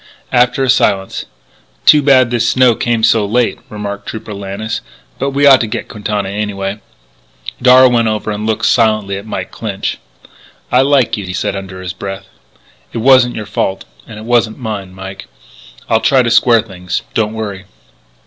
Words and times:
After 0.31 0.63
a 0.63 0.69
silence: 0.71 1.25
"Too 1.85 2.01
bad 2.01 2.31
this 2.31 2.49
snow 2.49 2.73
came 2.73 3.03
so 3.03 3.23
late," 3.23 3.59
remarked 3.69 4.07
Trooper 4.07 4.33
Lannis. 4.33 4.81
"But 5.19 5.29
we 5.29 5.45
ought 5.45 5.61
to 5.61 5.67
get 5.67 5.89
Quintana 5.89 6.27
anyway." 6.29 6.79
Darragh 7.61 7.91
went 7.91 8.07
over 8.07 8.31
and 8.31 8.47
looked 8.47 8.65
silently 8.65 9.15
at 9.15 9.27
Mike 9.27 9.51
Clinch. 9.51 9.99
"I 10.71 10.81
liked 10.81 11.17
you," 11.17 11.25
he 11.27 11.33
said 11.33 11.55
under 11.55 11.83
his 11.83 11.93
breath. 11.93 12.25
"It 12.91 12.97
wasn't 12.97 13.35
your 13.35 13.45
fault. 13.45 13.85
And 14.07 14.17
it 14.17 14.25
wasn't 14.25 14.57
mine, 14.57 14.95
Mike.... 14.95 15.27
I'll 15.87 16.01
try 16.01 16.23
to 16.23 16.31
square 16.31 16.63
things. 16.63 17.03
Don't 17.13 17.33
worry." 17.33 17.65